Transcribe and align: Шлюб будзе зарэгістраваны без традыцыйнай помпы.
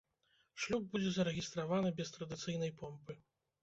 Шлюб 0.63 0.87
будзе 0.95 1.13
зарэгістраваны 1.19 1.95
без 2.03 2.13
традыцыйнай 2.19 2.79
помпы. 2.83 3.23